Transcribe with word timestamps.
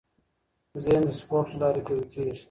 ذهن 0.83 1.03
د 1.07 1.09
سپورت 1.19 1.47
له 1.51 1.57
لارې 1.61 1.81
قوي 1.87 2.05
کېږي. 2.13 2.33